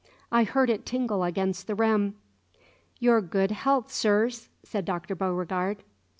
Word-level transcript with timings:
I 0.31 0.45
heard 0.45 0.71
it 0.71 0.83
tingle 0.83 1.23
against 1.23 1.67
the 1.67 1.75
rim. 1.75 2.15
"Your 2.99 3.21
good 3.21 3.51
health, 3.51 3.93
sirs!" 3.93 4.49
said 4.63 4.83
Dr. 4.83 5.13
Beauregard. 5.13 5.83